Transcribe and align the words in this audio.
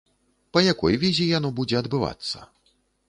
Па 0.55 0.61
якой 0.73 0.97
візе 1.03 1.27
яно 1.37 1.51
будзе 1.59 1.75
адбывацца? 1.83 2.47